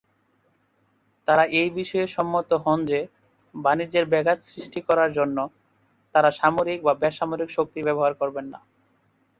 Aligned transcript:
তারা 1.27 1.43
এই 1.59 1.69
বিষয়ে 1.77 2.07
সম্মত 2.15 2.49
হন 2.63 2.79
যে 2.85 2.99
বাণিজ্যে 3.55 4.01
ব্যাঘাত 4.11 4.39
সৃষ্টি 4.47 4.79
করার 4.87 5.09
জন্য 5.17 5.37
তারা 6.15 6.29
সামরিক 6.39 6.79
বা 6.83 6.93
বেসামরিক 7.01 7.49
শক্তি 7.57 7.79
ব্যবহার 7.87 8.13
করবে 8.21 8.41
না। 8.45 8.59